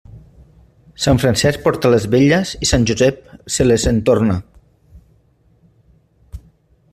[1.03, 3.21] Sant Francesc porta les vetlles, i Sant Josep
[3.57, 4.39] se les entorna.